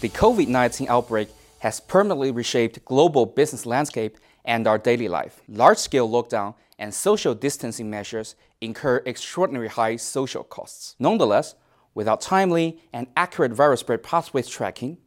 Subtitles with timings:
[0.00, 5.40] The COVID 19 outbreak has permanently reshaped global business landscape and our daily life.
[5.48, 10.94] Large-scale lockdown and social distancing measures incur extraordinary high social costs.
[11.00, 11.56] Nonetheless,
[11.94, 14.98] without timely and accurate virus spread pathways tracking,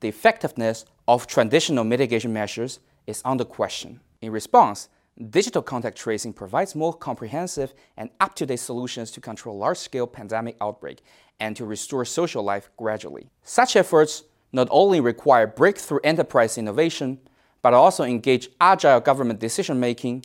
[0.00, 4.00] the effectiveness of traditional mitigation measures is under question.
[4.20, 4.90] In response,
[5.30, 11.00] digital contact tracing provides more comprehensive and up-to-date solutions to control large-scale pandemic outbreak
[11.40, 13.30] and to restore social life gradually.
[13.42, 17.18] Such efforts not only require breakthrough enterprise innovation,
[17.60, 20.24] but also engage agile government decision making,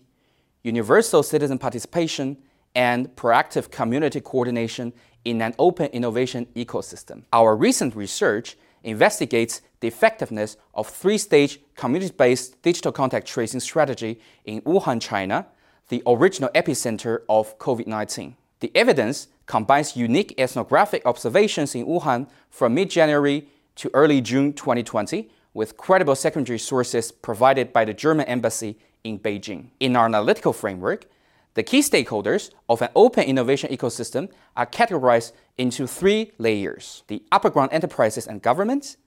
[0.62, 2.38] universal citizen participation,
[2.76, 4.94] and proactive community coordination
[5.26, 7.24] in an open innovation ecosystem.
[7.34, 15.02] Our recent research investigates the effectiveness of three-stage community-based digital contact tracing strategy in Wuhan,
[15.02, 15.48] China,
[15.90, 18.36] the original epicenter of COVID-19.
[18.60, 23.48] The evidence combines unique ethnographic observations in Wuhan from mid-January
[23.80, 29.70] to early June 2020 with credible secondary sources provided by the German embassy in Beijing.
[29.80, 31.06] In our analytical framework,
[31.54, 37.70] the key stakeholders of an open innovation ecosystem are categorized into three layers the upperground
[37.72, 38.98] enterprises and governments,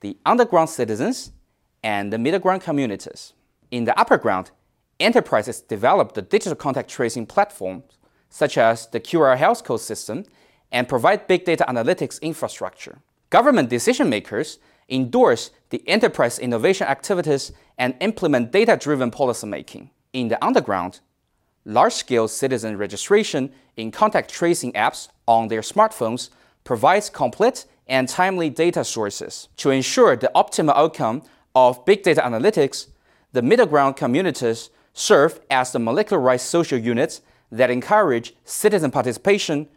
[0.00, 1.32] the underground citizens,
[1.82, 3.32] and the middleground communities.
[3.72, 4.52] In the upperground,
[5.00, 10.24] enterprises develop the digital contact tracing platforms, such as the QR health code system,
[10.70, 13.00] and provide big data analytics infrastructure.
[13.30, 19.90] Government decision makers endorse the enterprise innovation activities and implement data driven policymaking.
[20.12, 20.98] In the underground,
[21.64, 26.30] large scale citizen registration in contact tracing apps on their smartphones
[26.64, 29.48] provides complete and timely data sources.
[29.58, 31.22] To ensure the optimal outcome
[31.54, 32.88] of big data analytics,
[33.32, 37.20] the middle ground communities serve as the molecularized social units
[37.52, 39.68] that encourage citizen participation,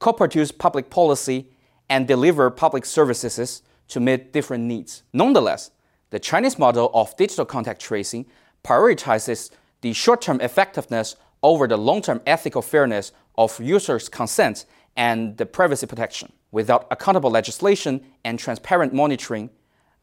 [0.00, 1.46] co produce public policy,
[1.88, 5.02] and deliver public services to meet different needs.
[5.12, 5.70] Nonetheless,
[6.10, 8.26] the Chinese model of digital contact tracing
[8.64, 9.50] prioritizes
[9.80, 14.64] the short term effectiveness over the long term ethical fairness of users' consent
[14.96, 16.32] and the privacy protection.
[16.50, 19.50] Without accountable legislation and transparent monitoring,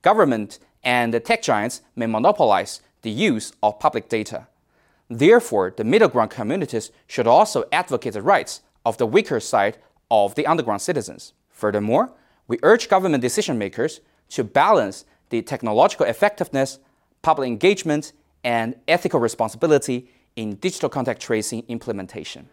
[0.01, 4.47] government and the tech giants may monopolize the use of public data.
[5.09, 9.77] Therefore, the middle ground communities should also advocate the rights of the weaker side
[10.09, 11.33] of the underground citizens.
[11.53, 12.11] Furthermore,
[12.47, 16.79] we urge government decision makers to balance the technological effectiveness,
[17.21, 18.11] public engagement,
[18.43, 22.49] and ethical responsibility in digital contact tracing implementation.